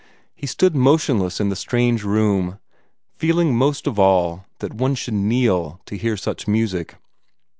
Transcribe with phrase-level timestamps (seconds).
[0.33, 2.57] He stood motionless in the strange room,
[3.13, 6.95] feeling most of all that one should kneel to hear such music.